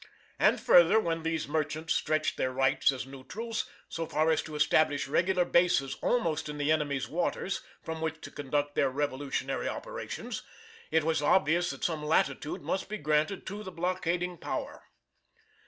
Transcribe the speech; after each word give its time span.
And 0.39 0.59
further, 0.59 0.99
when 0.99 1.21
these 1.21 1.47
merchants 1.47 1.93
stretched 1.93 2.35
their 2.35 2.51
rights 2.51 2.91
as 2.91 3.05
neutrals 3.05 3.69
so 3.87 4.07
far 4.07 4.31
as 4.31 4.41
to 4.41 4.55
establish 4.55 5.07
regular 5.07 5.45
bases 5.45 5.93
almost 6.01 6.49
in 6.49 6.57
the 6.57 6.71
enemy's 6.71 7.07
waters 7.07 7.61
from 7.83 8.01
which 8.01 8.19
to 8.21 8.31
conduct 8.31 8.73
their 8.73 8.89
revolutionary 8.89 9.67
operations, 9.69 10.41
it 10.89 11.03
was 11.03 11.21
obvious 11.21 11.69
that 11.69 11.83
some 11.83 12.03
latitude 12.03 12.63
must 12.63 12.89
be 12.89 12.97
granted 12.97 13.45
to 13.45 13.61
the 13.61 13.71
blockading 13.71 14.39
power. 14.39 14.85